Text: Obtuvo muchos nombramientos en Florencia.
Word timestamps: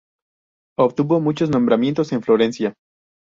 Obtuvo 0.79 1.19
muchos 1.19 1.51
nombramientos 1.51 2.11
en 2.11 2.23
Florencia. 2.23 2.73